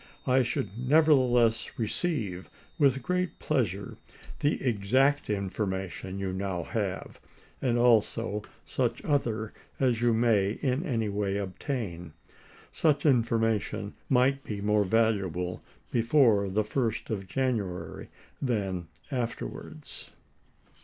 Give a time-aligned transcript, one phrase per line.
[0.25, 3.97] I should nevertheless receive with great pleasure
[4.39, 7.21] the exact Lincoln information you now have,
[7.61, 12.13] and also such other as you Dea°J?' may in any way obtain.
[12.71, 14.61] Such information might be 1862.
[14.63, 14.65] ms.
[14.65, 18.09] more valuable before the 1st of January
[18.41, 20.13] than afterwards.